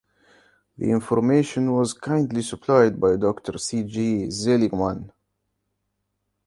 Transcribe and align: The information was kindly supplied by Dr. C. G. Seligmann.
The 0.79 0.89
information 0.89 1.73
was 1.73 1.93
kindly 1.93 2.41
supplied 2.41 2.99
by 2.99 3.17
Dr. 3.17 3.59
C. 3.59 3.83
G. 3.83 4.31
Seligmann. 4.31 5.11